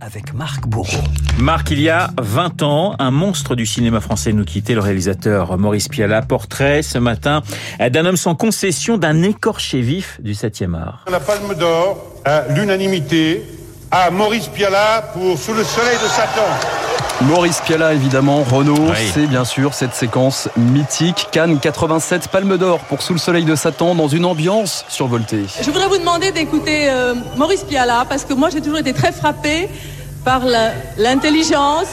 avec 0.00 0.32
Marc 0.34 0.66
Bourreau. 0.66 1.02
Marc, 1.38 1.70
il 1.70 1.80
y 1.80 1.88
a 1.88 2.10
20 2.20 2.62
ans, 2.62 2.94
un 2.98 3.10
monstre 3.10 3.54
du 3.54 3.66
cinéma 3.66 4.00
français 4.00 4.32
nous 4.32 4.44
quittait, 4.44 4.74
le 4.74 4.80
réalisateur 4.80 5.58
Maurice 5.58 5.88
Pialat. 5.88 6.22
Portrait 6.22 6.82
ce 6.82 6.98
matin 6.98 7.42
d'un 7.78 8.04
homme 8.04 8.16
sans 8.16 8.34
concession, 8.34 8.98
d'un 8.98 9.22
écorché 9.22 9.80
vif 9.80 10.20
du 10.20 10.34
7e 10.34 10.74
art. 10.74 11.04
La 11.10 11.20
Palme 11.20 11.54
d'Or, 11.54 12.20
à 12.24 12.44
l'unanimité, 12.54 13.44
à 13.90 14.10
Maurice 14.10 14.48
Pialat 14.48 15.10
pour 15.14 15.38
Sous 15.38 15.54
le 15.54 15.64
soleil 15.64 15.96
de 16.02 16.08
Satan. 16.08 16.77
Maurice 17.22 17.60
Pialat, 17.60 17.94
évidemment. 17.94 18.44
Renault, 18.44 18.92
c'est 19.12 19.26
bien 19.26 19.44
sûr 19.44 19.74
cette 19.74 19.92
séquence 19.92 20.48
mythique. 20.56 21.28
Cannes 21.32 21.58
87, 21.58 22.28
Palme 22.28 22.56
d'Or 22.56 22.78
pour 22.80 23.02
Sous 23.02 23.12
le 23.12 23.18
soleil 23.18 23.44
de 23.44 23.56
Satan 23.56 23.96
dans 23.96 24.06
une 24.06 24.24
ambiance 24.24 24.84
survoltée. 24.88 25.44
Je 25.60 25.70
voudrais 25.70 25.88
vous 25.88 25.98
demander 25.98 26.30
d'écouter 26.30 26.88
euh, 26.88 27.14
Maurice 27.36 27.64
Pialat 27.64 28.06
parce 28.08 28.24
que 28.24 28.34
moi 28.34 28.50
j'ai 28.50 28.60
toujours 28.60 28.78
été 28.78 28.92
très 28.92 29.10
frappé 29.10 29.68
par 30.24 30.42
l'intelligence 30.96 31.88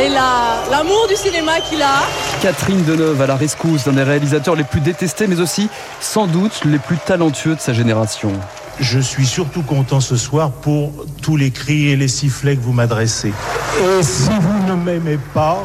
et 0.00 0.08
l'amour 0.08 1.08
du 1.08 1.16
cinéma 1.16 1.60
qu'il 1.60 1.82
a. 1.82 2.02
Catherine 2.40 2.84
Deneuve 2.84 3.20
à 3.20 3.26
la 3.26 3.36
rescousse, 3.36 3.84
d'un 3.84 3.92
des 3.92 4.04
réalisateurs 4.04 4.54
les 4.54 4.64
plus 4.64 4.80
détestés, 4.80 5.26
mais 5.26 5.40
aussi 5.40 5.68
sans 6.00 6.26
doute 6.26 6.64
les 6.64 6.78
plus 6.78 6.98
talentueux 6.98 7.56
de 7.56 7.60
sa 7.60 7.72
génération. 7.72 8.32
Je 8.80 8.98
suis 8.98 9.26
surtout 9.26 9.62
content 9.62 10.00
ce 10.00 10.16
soir 10.16 10.50
pour 10.50 11.04
tous 11.20 11.36
les 11.36 11.50
cris 11.50 11.88
et 11.88 11.96
les 11.96 12.08
sifflets 12.08 12.56
que 12.56 12.62
vous 12.62 12.72
m'adressez. 12.72 13.28
Et 13.28 14.02
si 14.02 14.30
vous 14.40 14.66
ne 14.66 14.74
m'aimez 14.74 15.18
pas, 15.34 15.62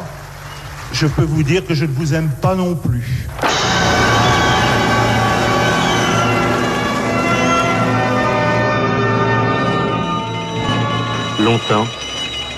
je 0.92 1.06
peux 1.06 1.22
vous 1.22 1.42
dire 1.42 1.66
que 1.66 1.74
je 1.74 1.86
ne 1.86 1.90
vous 1.90 2.12
aime 2.12 2.28
pas 2.42 2.54
non 2.54 2.74
plus. 2.74 3.26
Longtemps, 11.42 11.86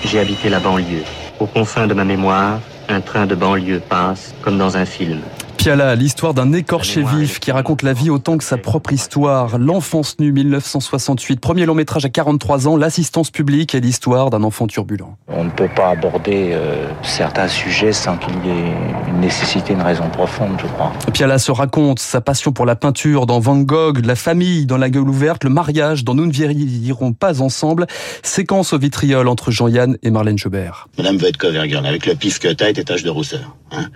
j'ai 0.03 0.19
habité 0.19 0.49
la 0.49 0.59
banlieue. 0.59 1.03
Aux 1.39 1.47
confins 1.47 1.87
de 1.87 1.93
ma 1.93 2.03
mémoire, 2.03 2.59
un 2.89 2.99
train 2.99 3.25
de 3.25 3.35
banlieue 3.35 3.79
passe 3.79 4.33
comme 4.41 4.57
dans 4.57 4.75
un 4.75 4.85
film. 4.85 5.21
Piala, 5.59 5.93
l'histoire 5.95 6.33
d'un 6.33 6.53
écorché 6.53 7.03
vif 7.03 7.41
qui 7.41 7.51
raconte 7.51 7.81
la 7.81 7.91
vie 7.91 8.09
autant 8.09 8.37
que 8.37 8.45
sa 8.45 8.55
propre 8.55 8.93
histoire. 8.93 9.57
L'enfance 9.57 10.15
nue 10.17 10.31
1968, 10.31 11.41
premier 11.41 11.65
long 11.65 11.75
métrage 11.75 12.05
à 12.05 12.09
43 12.09 12.69
ans, 12.69 12.77
l'assistance 12.77 13.29
publique 13.29 13.75
et 13.75 13.81
l'histoire 13.81 14.29
d'un 14.29 14.43
enfant 14.43 14.67
turbulent. 14.67 15.17
On 15.27 15.43
ne 15.43 15.49
peut 15.49 15.67
pas 15.67 15.89
aborder 15.89 16.51
euh, 16.53 16.87
certains 17.03 17.49
sujets 17.49 17.91
sans 17.91 18.15
qu'il 18.15 18.35
y 18.35 18.49
ait 18.49 18.73
une 19.09 19.19
nécessité, 19.19 19.73
une 19.73 19.81
raison 19.81 20.07
profonde, 20.09 20.57
je 20.61 20.67
crois. 20.67 20.93
Piala 21.11 21.37
se 21.37 21.51
raconte 21.51 21.99
sa 21.99 22.21
passion 22.21 22.53
pour 22.53 22.65
la 22.65 22.77
peinture 22.77 23.25
dans 23.25 23.41
Van 23.41 23.57
Gogh, 23.57 24.05
la 24.05 24.15
famille 24.15 24.65
dans 24.65 24.77
La 24.77 24.89
gueule 24.89 25.09
ouverte, 25.09 25.43
le 25.43 25.49
mariage 25.49 26.05
dans 26.05 26.15
Nous 26.15 26.25
ne 26.25 26.31
vieillirons 26.31 27.11
pas 27.11 27.41
ensemble, 27.41 27.85
séquence 28.23 28.71
au 28.71 28.79
vitriol 28.79 29.27
entre 29.27 29.51
Jean-Yann 29.51 29.97
et 30.03 30.09
Marlène 30.09 30.37
Jobert. 30.37 30.87
Madame 30.97 31.17
veut 31.17 31.27
être 31.27 31.35
covergirl, 31.35 31.85
avec 31.85 32.05
le 32.05 32.15
pif 32.15 32.39
que 32.39 32.47
t'as 32.47 32.69
et 32.69 32.73
tes 32.73 32.85
taches 32.85 33.03
de 33.03 33.09
rousseur. 33.09 33.57
Hein 33.71 33.87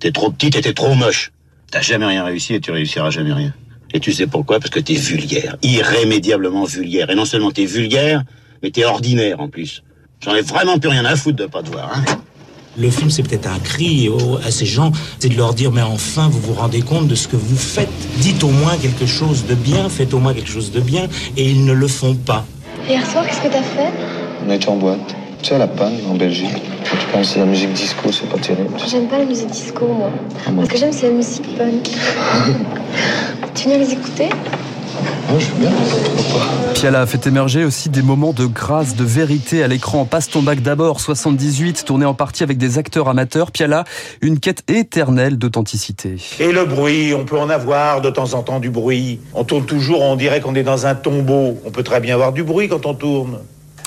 T'es 0.00 0.12
trop 0.12 0.30
petite 0.30 0.56
et 0.56 0.62
t'es 0.62 0.72
trop 0.72 0.94
moche. 0.94 1.30
T'as 1.70 1.82
jamais 1.82 2.06
rien 2.06 2.24
réussi 2.24 2.54
et 2.54 2.60
tu 2.60 2.70
réussiras 2.70 3.10
jamais 3.10 3.32
rien. 3.32 3.52
Et 3.92 4.00
tu 4.00 4.12
sais 4.12 4.26
pourquoi? 4.26 4.58
Parce 4.58 4.70
que 4.70 4.80
t'es 4.80 4.94
vulgaire, 4.94 5.56
irrémédiablement 5.62 6.64
vulgaire. 6.64 7.10
Et 7.10 7.14
non 7.14 7.26
seulement 7.26 7.50
t'es 7.50 7.66
vulgaire, 7.66 8.24
mais 8.62 8.70
t'es 8.70 8.84
ordinaire 8.84 9.40
en 9.40 9.48
plus. 9.48 9.82
J'en 10.24 10.34
ai 10.34 10.42
vraiment 10.42 10.78
plus 10.78 10.88
rien 10.88 11.04
à 11.04 11.16
foutre 11.16 11.36
de 11.36 11.46
pas 11.46 11.62
te 11.62 11.70
voir. 11.70 11.92
Hein 11.94 12.04
le 12.78 12.88
film, 12.90 13.10
c'est 13.10 13.22
peut-être 13.22 13.48
un 13.48 13.58
cri 13.58 14.08
à 14.46 14.50
ces 14.50 14.64
gens, 14.64 14.92
c'est 15.18 15.28
de 15.28 15.36
leur 15.36 15.54
dire, 15.54 15.72
mais 15.72 15.82
enfin, 15.82 16.28
vous 16.28 16.40
vous 16.40 16.54
rendez 16.54 16.82
compte 16.82 17.08
de 17.08 17.14
ce 17.14 17.28
que 17.28 17.36
vous 17.36 17.56
faites. 17.56 17.90
Dites 18.18 18.42
au 18.44 18.50
moins 18.50 18.76
quelque 18.76 19.06
chose 19.06 19.44
de 19.46 19.54
bien, 19.54 19.88
faites 19.88 20.14
au 20.14 20.18
moins 20.18 20.32
quelque 20.32 20.48
chose 20.48 20.70
de 20.70 20.80
bien, 20.80 21.08
et 21.36 21.50
ils 21.50 21.64
ne 21.64 21.72
le 21.72 21.88
font 21.88 22.14
pas. 22.14 22.46
Hier 22.88 23.04
soir, 23.06 23.26
qu'est-ce 23.26 23.42
que 23.42 23.48
t'as 23.48 23.62
fait? 23.62 23.92
On 24.46 24.50
est 24.50 24.68
en 24.68 24.76
boîte. 24.76 25.16
Tu 25.42 25.48
sais, 25.48 25.54
à 25.54 25.58
la 25.58 25.68
panne, 25.68 25.94
en 26.10 26.14
Belgique. 26.14 26.50
Quand 26.90 26.96
tu 26.98 27.06
penses 27.12 27.36
à 27.36 27.40
la 27.40 27.46
musique 27.46 27.72
disco, 27.72 28.12
c'est 28.12 28.28
pas 28.28 28.38
terrible. 28.38 28.74
J'aime 28.86 29.08
pas 29.08 29.18
la 29.18 29.24
musique 29.24 29.48
disco, 29.50 29.86
moi. 29.86 30.10
Ah, 30.46 30.50
Ce 30.64 30.68
que 30.68 30.76
j'aime, 30.76 30.92
c'est 30.92 31.08
la 31.08 31.14
musique 31.14 31.56
punk. 31.56 31.88
tu 33.54 33.68
viens 33.68 33.78
les 33.78 33.92
écouter? 33.92 34.28
Ah, 34.32 35.32
je 35.38 35.46
veux 35.46 35.60
bien, 35.60 35.70
Piala 36.74 37.02
a 37.02 37.06
fait 37.06 37.26
émerger 37.26 37.64
aussi 37.64 37.88
des 37.88 38.02
moments 38.02 38.32
de 38.32 38.46
grâce, 38.46 38.96
de 38.96 39.04
vérité 39.04 39.62
à 39.62 39.68
l'écran. 39.68 40.04
Passe 40.04 40.28
ton 40.28 40.42
bac 40.42 40.60
d'abord, 40.60 41.00
78, 41.00 41.84
tourné 41.84 42.04
en 42.04 42.14
partie 42.14 42.42
avec 42.42 42.58
des 42.58 42.78
acteurs 42.78 43.08
amateurs. 43.08 43.50
Piala, 43.50 43.84
une 44.22 44.40
quête 44.40 44.62
éternelle 44.68 45.38
d'authenticité. 45.38 46.16
Et 46.38 46.52
le 46.52 46.64
bruit, 46.64 47.14
on 47.14 47.24
peut 47.24 47.38
en 47.38 47.48
avoir 47.48 48.00
de 48.00 48.10
temps 48.10 48.34
en 48.34 48.42
temps 48.42 48.60
du 48.60 48.70
bruit. 48.70 49.20
On 49.34 49.44
tourne 49.44 49.64
toujours, 49.64 50.02
on 50.02 50.16
dirait 50.16 50.40
qu'on 50.40 50.54
est 50.54 50.62
dans 50.62 50.86
un 50.86 50.94
tombeau. 50.94 51.58
On 51.64 51.70
peut 51.70 51.82
très 51.82 52.00
bien 52.00 52.14
avoir 52.14 52.32
du 52.32 52.42
bruit 52.42 52.68
quand 52.68 52.84
on 52.84 52.94
tourne. 52.94 53.38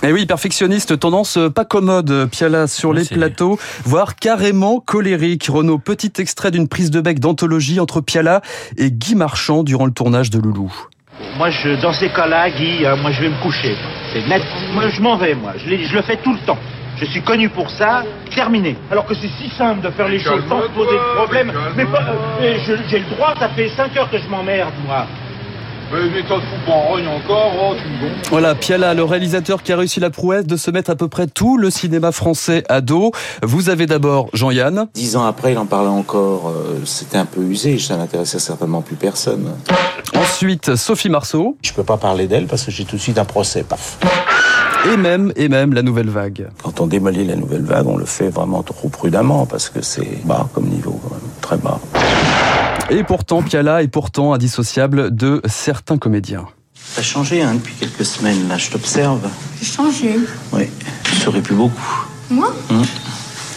Et 0.04 0.08
eh 0.10 0.12
oui, 0.12 0.26
perfectionniste, 0.26 1.00
tendance 1.00 1.40
pas 1.56 1.64
commode, 1.64 2.28
Piala 2.30 2.68
sur 2.68 2.92
les 2.92 3.06
plateaux, 3.06 3.58
voire 3.86 4.18
carrément 4.18 4.82
colérique. 4.82 5.46
Renaud, 5.48 5.78
petit 5.78 6.12
extrait 6.18 6.52
d'une 6.52 6.68
prise 6.68 6.92
de 6.92 7.00
bec 7.00 7.22
d'anthologie 7.22 7.80
entre 7.80 8.02
Piala 8.02 8.42
et 8.76 8.92
Guy 8.92 9.16
Marchand 9.16 9.64
durant 9.64 9.86
le 9.86 9.94
tournage 9.94 10.30
de 10.30 10.40
Loulou. 10.40 10.74
Moi, 11.38 11.52
je, 11.52 11.82
dans 11.82 11.94
ces 11.94 12.10
cas-là, 12.10 12.50
Guy, 12.50 12.86
euh, 12.86 12.98
moi, 12.98 13.12
je 13.12 13.22
vais 13.22 13.30
me 13.30 13.42
coucher. 13.42 13.78
C'est 14.12 14.28
net. 14.28 14.44
Moi, 14.74 14.90
je 14.90 15.02
m'en 15.02 15.16
vais, 15.16 15.36
moi. 15.36 15.54
Je, 15.56 15.74
je, 15.74 15.94
le 15.96 16.02
fais 16.02 16.18
tout 16.18 16.34
le 16.34 16.40
temps. 16.40 16.58
Je 16.98 17.06
suis 17.06 17.22
connu 17.22 17.48
pour 17.48 17.70
ça, 17.70 18.04
terminé. 18.36 18.76
Alors 18.92 19.06
que 19.06 19.14
c'est 19.14 19.30
si 19.30 19.50
simple 19.58 19.88
de 19.88 19.90
faire 19.92 20.10
les 20.10 20.20
choses 20.20 20.44
sans 20.50 20.64
se 20.64 20.68
poser 20.68 20.98
de 20.98 21.16
problème. 21.16 21.54
Mais 21.78 21.86
pas, 21.86 22.04
euh, 22.42 22.58
j'ai 22.90 23.00
le 23.00 23.16
droit, 23.16 23.36
ça 23.40 23.48
fait 23.48 23.70
5 23.70 23.96
heures 23.96 24.12
que 24.12 24.18
je 24.18 24.28
m'emmerde, 24.28 24.74
moi. 24.86 25.08
Encore, 27.08 27.54
oh, 27.62 27.76
Voilà, 28.30 28.56
Piala, 28.56 28.94
le 28.94 29.04
réalisateur 29.04 29.62
qui 29.62 29.72
a 29.72 29.78
réussi 29.78 30.00
la 30.00 30.10
prouesse 30.10 30.46
de 30.46 30.58
se 30.58 30.72
mettre 30.72 30.90
à 30.90 30.96
peu 30.96 31.08
près 31.08 31.28
tout 31.28 31.58
le 31.58 31.70
cinéma 31.70 32.12
français 32.12 32.64
à 32.70 32.82
dos. 32.82 33.12
Vous 33.44 33.70
avez 33.70 33.86
d'abord 33.86 34.30
Jean-Yann. 34.34 34.88
Dix 34.94 35.16
ans 35.16 35.26
après, 35.26 35.52
il 35.52 35.58
en 35.58 35.66
parlait 35.66 35.90
encore. 35.90 36.50
Euh, 36.50 36.82
c'était 36.86 37.18
un 37.18 37.26
peu 37.26 37.42
usé, 37.42 37.78
ça 37.78 37.98
n'intéressait 37.98 38.40
certainement 38.40 38.82
plus 38.82 38.96
personne. 38.96 39.52
Ensuite, 40.16 40.76
Sophie 40.76 41.10
Marceau. 41.10 41.58
Je 41.62 41.74
peux 41.74 41.84
pas 41.84 41.98
parler 41.98 42.28
d'elle 42.28 42.48
parce 42.48 42.64
que 42.64 42.72
j'ai 42.72 42.86
tout 42.86 42.96
de 42.96 43.02
suite 43.02 43.18
un 43.18 43.26
procès, 43.26 43.64
paf. 43.64 43.98
Et 44.92 44.98
même, 44.98 45.32
et 45.36 45.48
même 45.48 45.74
la 45.74 45.82
nouvelle 45.82 46.10
vague. 46.10 46.50
Quand 46.62 46.82
on 46.82 46.88
démolit 46.88 47.26
la 47.26 47.36
nouvelle 47.36 47.64
vague, 47.64 47.88
on 47.88 47.98
le 47.98 48.06
fait 48.06 48.30
vraiment 48.30 48.64
trop 48.64 48.90
prudemment 48.90 49.46
parce 49.46 49.70
que 49.70 49.82
c'est 49.82 50.26
bas 50.26 50.50
comme 50.54 50.66
niveau, 50.66 51.00
quand 51.04 51.16
même, 51.16 51.30
très 51.42 51.58
bas. 51.58 51.80
Et 52.90 53.04
pourtant, 53.04 53.42
Piala 53.42 53.82
est 53.82 53.88
pourtant 53.88 54.34
indissociable 54.34 55.16
de 55.16 55.42
certains 55.46 55.98
comédiens. 55.98 56.46
T'as 56.96 57.02
changé 57.02 57.42
hein, 57.42 57.56
depuis 57.56 57.74
quelques 57.80 58.06
semaines, 58.06 58.48
là, 58.48 58.58
je 58.58 58.70
t'observe. 58.70 59.28
J'ai 59.60 59.66
changé 59.66 60.16
Oui, 60.52 60.70
tu 61.04 61.16
serais 61.16 61.42
plus 61.42 61.56
beaucoup. 61.56 62.08
Moi 62.30 62.54
hum. 62.70 62.84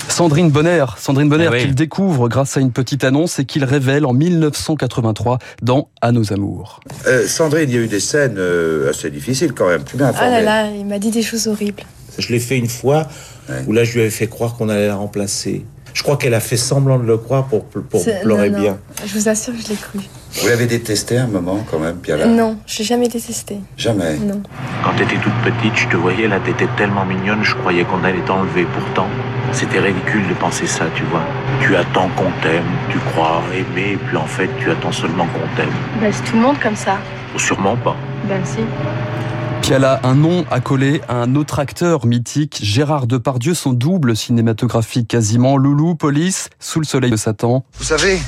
Sandrine 0.09 0.51
Bonner, 0.51 0.85
Sandrine 0.97 1.29
Bonner 1.29 1.49
ah 1.53 1.59
qu'il 1.59 1.75
découvre 1.75 2.29
grâce 2.29 2.57
à 2.57 2.61
une 2.61 2.71
petite 2.71 3.03
annonce 3.05 3.39
et 3.41 3.45
qu'il 3.45 3.65
révèle 3.65 4.07
en 4.07 4.13
1983 4.13 5.39
dans 5.63 5.89
À 6.01 6.13
nos 6.13 6.33
amours. 6.33 6.81
Euh, 7.07 7.27
Sandrine, 7.27 7.69
il 7.69 7.75
y 7.75 7.79
a 7.79 7.83
eu 7.83 7.89
des 7.89 8.01
scènes 8.01 8.37
euh, 8.39 8.91
assez 8.91 9.11
difficiles 9.11 9.53
quand 9.53 9.69
même. 9.69 9.83
Tu 9.85 9.97
m'as 9.97 10.13
Ah 10.19 10.31
là 10.31 10.41
là, 10.41 10.71
il 10.71 10.87
m'a 10.87 10.99
dit 10.99 11.11
des 11.11 11.23
choses 11.23 11.49
horribles. 11.49 11.83
Je 12.19 12.33
l'ai 12.33 12.39
fait 12.39 12.57
une 12.57 12.69
fois 12.69 13.09
où 13.67 13.73
là 13.73 13.85
je 13.85 13.93
lui 13.95 14.01
avais 14.01 14.11
fait 14.11 14.29
croire 14.29 14.55
qu'on 14.57 14.69
allait 14.69 14.87
la 14.87 14.97
remplacer. 14.97 15.67
Je 15.97 16.03
crois 16.03 16.19
qu'elle 16.19 16.35
a 16.35 16.41
fait 16.41 16.59
semblant 16.59 16.99
de 16.99 17.07
le 17.07 17.17
croire 17.17 17.47
pour, 17.47 17.65
pour 17.65 18.05
pleurer 18.21 18.51
bien. 18.51 18.77
Je 19.07 19.15
vous 19.15 19.31
assure, 19.31 19.55
je 19.59 19.71
l'ai 19.71 19.77
cru. 19.77 19.99
Vous 20.43 20.47
l'avez 20.47 20.67
détesté 20.67 21.17
un 21.17 21.27
moment 21.27 21.65
quand 21.71 21.79
même, 21.79 21.97
Piala 21.97 22.27
Non, 22.27 22.59
je 22.67 22.81
l'ai 22.81 22.85
jamais 22.85 23.09
détesté. 23.09 23.61
Jamais 23.79 24.19
Non. 24.19 24.43
Quand 24.85 24.91
t'étais 24.99 25.17
toute 25.17 25.33
petite, 25.43 25.75
je 25.75 25.89
te 25.89 25.97
voyais 25.97 26.29
là, 26.29 26.39
t'étais 26.39 26.69
tellement 26.77 27.07
mignonne, 27.07 27.43
je 27.43 27.55
croyais 27.55 27.85
qu'on 27.85 28.05
allait 28.05 28.21
t'enlever. 28.27 28.67
Pourtant, 28.75 29.07
c'était 29.53 29.81
ridicule 29.81 30.29
de 30.29 30.35
penser 30.35 30.67
ça, 30.67 30.85
tu 30.95 31.03
vois. 31.05 31.23
Tu 31.63 31.75
attends 31.75 32.11
qu'on 32.11 32.31
t'aime, 32.43 32.69
tu 32.91 32.99
crois 32.99 33.43
aimer, 33.55 33.97
puis 34.07 34.19
en 34.19 34.27
fait, 34.27 34.51
tu 34.61 34.71
attends 34.71 34.93
seulement 34.93 35.25
qu'on 35.25 35.57
t'aime. 35.57 35.73
Ben, 35.99 36.13
c'est 36.13 36.25
tout 36.31 36.37
le 36.37 36.43
monde 36.43 36.61
comme 36.63 36.77
ça. 36.77 36.99
sûrement 37.39 37.77
pas. 37.77 37.97
Ben 38.29 38.43
si. 38.45 38.59
Piala, 39.63 40.01
un 40.05 40.15
nom 40.15 40.45
à 40.51 40.61
coller 40.61 41.01
à 41.09 41.17
un 41.17 41.35
autre 41.35 41.59
acteur 41.59 42.07
mythique, 42.07 42.59
Gérard 42.63 43.07
Depardieu, 43.07 43.55
son 43.55 43.73
double 43.73 44.17
cinématographique 44.17 45.09
quasiment, 45.09 45.57
Loulou, 45.57 45.95
Police, 45.97 46.49
Sous 46.61 46.81
le 46.81 46.87
soleil 46.87 47.11
de 47.11 47.17
Satan. 47.17 47.65
Vous 47.79 47.85
savez, 47.85 48.21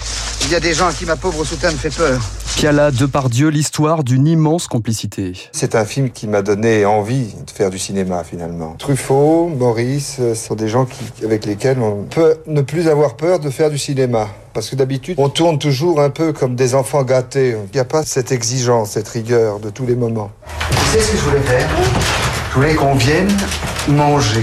il 0.42 0.50
y 0.50 0.54
a 0.54 0.60
des 0.60 0.74
gens 0.74 0.88
à 0.88 0.92
qui 0.92 1.04
ma 1.04 1.16
pauvre 1.16 1.44
soutane 1.44 1.76
fait 1.76 1.94
peur. 1.94 2.20
Piala, 2.58 2.90
Depardieu, 2.90 3.50
l'histoire 3.50 4.02
d'une 4.02 4.26
immense 4.26 4.66
complicité. 4.66 5.32
C'est 5.52 5.76
un 5.76 5.84
film 5.84 6.10
qui 6.10 6.26
m'a 6.26 6.42
donné 6.42 6.84
envie 6.84 7.32
de 7.46 7.50
faire 7.52 7.70
du 7.70 7.78
cinéma 7.78 8.24
finalement. 8.24 8.74
Truffaut, 8.80 9.46
Maurice, 9.46 10.16
euh, 10.18 10.34
sont 10.34 10.56
des 10.56 10.66
gens 10.66 10.84
qui, 10.84 11.24
avec 11.24 11.46
lesquels 11.46 11.78
on 11.78 12.02
peut 12.10 12.38
ne 12.48 12.60
plus 12.62 12.88
avoir 12.88 13.14
peur 13.14 13.38
de 13.38 13.48
faire 13.48 13.70
du 13.70 13.78
cinéma. 13.78 14.26
Parce 14.54 14.70
que 14.70 14.74
d'habitude, 14.74 15.14
on 15.20 15.28
tourne 15.28 15.60
toujours 15.60 16.00
un 16.00 16.10
peu 16.10 16.32
comme 16.32 16.56
des 16.56 16.74
enfants 16.74 17.04
gâtés. 17.04 17.54
Il 17.72 17.76
n'y 17.76 17.80
a 17.80 17.84
pas 17.84 18.02
cette 18.02 18.32
exigence, 18.32 18.90
cette 18.90 19.06
rigueur 19.06 19.60
de 19.60 19.70
tous 19.70 19.86
les 19.86 19.94
moments. 19.94 20.32
Tu 20.68 20.98
sais 20.98 21.00
ce 21.00 21.12
que 21.12 21.16
je 21.16 21.22
voulais 21.22 21.42
faire? 21.42 21.68
Je 22.50 22.54
voulais 22.56 22.74
qu'on 22.74 22.96
vienne 22.96 23.30
manger. 23.86 24.42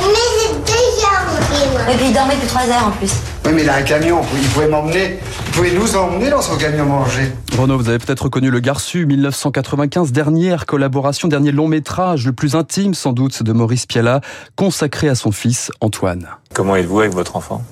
Mais 0.00 0.02
c'est 0.40 0.64
déjà 0.64 1.22
mangé, 1.28 1.70
moi. 1.70 1.92
Et 1.92 1.96
puis 1.96 2.06
il 2.08 2.12
dormait 2.12 2.34
depuis 2.34 2.48
trois 2.48 2.62
heures 2.62 2.88
en 2.88 2.90
plus. 2.90 3.12
Oui, 3.46 3.52
mais 3.54 3.62
il 3.62 3.68
a 3.68 3.76
un 3.76 3.82
camion, 3.82 4.20
il 4.34 4.48
pouvait 4.48 4.66
m'emmener 4.66 5.20
pouvez 5.54 5.72
nous 5.72 5.94
emmener 5.94 6.30
dans 6.30 6.42
ce 6.42 6.56
gagne 6.58 6.82
manger. 6.82 7.30
Renaud, 7.56 7.78
vous 7.78 7.88
avez 7.88 7.98
peut-être 7.98 8.28
connu 8.28 8.50
Le 8.50 8.58
Garçu, 8.58 9.06
1995, 9.06 10.10
dernière 10.10 10.66
collaboration, 10.66 11.28
dernier 11.28 11.52
long 11.52 11.68
métrage, 11.68 12.26
le 12.26 12.32
plus 12.32 12.56
intime 12.56 12.92
sans 12.92 13.12
doute 13.12 13.40
de 13.44 13.52
Maurice 13.52 13.86
Piala, 13.86 14.20
consacré 14.56 15.08
à 15.08 15.14
son 15.14 15.30
fils 15.30 15.70
Antoine. 15.80 16.26
Comment 16.54 16.74
êtes-vous 16.74 16.98
avec 16.98 17.12
votre 17.12 17.36
enfant? 17.36 17.62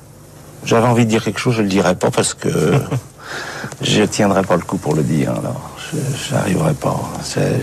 J'avais 0.65 0.87
envie 0.87 1.07
de 1.07 1.11
dire 1.11 1.25
quelque 1.25 1.41
chose, 1.41 1.57
je 1.57 1.63
le 1.63 1.69
dirai 1.69 1.97
pas 1.97 2.13
parce 2.13 2.35
que 2.35 2.49
je 3.83 4.05
tiendrai 4.05 4.43
pas 4.43 4.55
le 4.55 4.63
coup 4.63 4.77
pour 4.77 4.95
le 4.95 5.03
dire. 5.03 5.33
Alors, 5.33 5.73
je 5.93 6.35
n'arriverai 6.37 6.75
pas. 6.75 7.01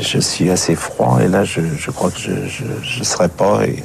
Je, 0.01 0.19
suis 0.19 0.49
assez 0.49 0.75
froid 0.75 1.19
et 1.23 1.29
là, 1.29 1.45
je, 1.45 1.61
je 1.77 1.91
crois 1.91 2.11
que 2.11 2.19
je 2.19 2.99
ne 2.99 3.03
serai 3.05 3.29
pas. 3.29 3.65
Et... 3.65 3.81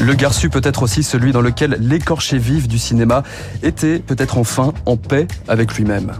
Le 0.00 0.14
Garçu 0.14 0.48
peut 0.48 0.60
être 0.62 0.82
aussi 0.84 1.02
celui 1.02 1.32
dans 1.32 1.40
lequel 1.40 1.76
l'écorché 1.80 2.38
vif 2.38 2.68
du 2.68 2.78
cinéma 2.78 3.24
était 3.62 3.98
peut-être 3.98 4.38
enfin 4.38 4.72
en 4.86 4.96
paix 4.96 5.26
avec 5.48 5.74
lui-même. 5.74 6.12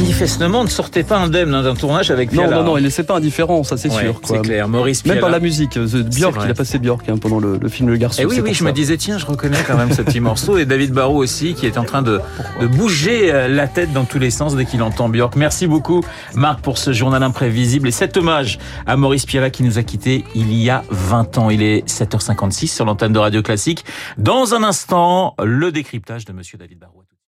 Manifestement, 0.00 0.62
ne 0.62 0.68
sortait 0.68 1.04
pas 1.04 1.18
indemne 1.18 1.54
hein, 1.54 1.62
d'un 1.62 1.74
tournage 1.74 2.10
avec 2.10 2.30
Piala. 2.30 2.50
Non, 2.50 2.56
non, 2.56 2.64
non, 2.64 2.76
il 2.76 2.84
laissait 2.84 3.04
pas 3.04 3.16
indifférent, 3.16 3.64
ça 3.64 3.78
c'est 3.78 3.88
sûr. 3.88 4.20
C'est 4.24 4.42
clair, 4.42 4.68
Maurice 4.68 5.04
Même 5.06 5.20
par 5.20 5.30
la 5.30 5.40
musique, 5.40 5.78
Björk, 5.78 6.36
il 6.44 6.50
a 6.50 6.54
passé 6.54 6.78
Björk 6.78 7.08
hein, 7.08 7.16
pendant 7.16 7.38
le, 7.38 7.58
film 7.68 7.88
Le 7.88 7.96
Garçon. 7.96 8.20
Et 8.20 8.24
eh 8.24 8.26
oui, 8.26 8.40
oui, 8.42 8.52
je 8.52 8.62
me 8.62 8.72
disais, 8.72 8.98
tiens, 8.98 9.16
je 9.16 9.24
reconnais 9.24 9.58
quand 9.66 9.76
même 9.76 9.92
ce 9.92 10.02
petit 10.02 10.20
morceau. 10.20 10.58
Et 10.58 10.66
David 10.66 10.92
Barrault 10.92 11.16
aussi, 11.22 11.54
qui 11.54 11.66
est 11.66 11.78
en 11.78 11.84
train 11.84 12.02
de, 12.02 12.20
de 12.60 12.66
bouger 12.66 13.32
euh, 13.32 13.48
la 13.48 13.68
tête 13.68 13.92
dans 13.94 14.04
tous 14.04 14.18
les 14.18 14.30
sens 14.30 14.54
dès 14.54 14.66
qu'il 14.66 14.82
entend 14.82 15.08
Björk. 15.08 15.34
Merci 15.34 15.66
beaucoup, 15.66 16.04
Marc, 16.34 16.60
pour 16.60 16.76
ce 16.76 16.92
journal 16.92 17.22
imprévisible 17.22 17.88
et 17.88 17.92
cet 17.92 18.18
hommage 18.18 18.58
à 18.86 18.96
Maurice 18.96 19.24
Piala 19.24 19.48
qui 19.48 19.62
nous 19.62 19.78
a 19.78 19.82
quittés 19.82 20.24
il 20.34 20.52
y 20.52 20.68
a 20.68 20.84
20 20.90 21.38
ans. 21.38 21.48
Il 21.48 21.62
est 21.62 21.88
7h56 21.88 22.68
sur 22.68 22.84
l'antenne 22.84 23.12
de 23.12 23.18
Radio 23.18 23.42
Classique. 23.42 23.84
Dans 24.18 24.54
un 24.54 24.62
instant, 24.62 25.34
le 25.42 25.72
décryptage 25.72 26.26
de 26.26 26.32
Monsieur 26.32 26.58
David 26.58 26.78
Barrault. 26.80 27.05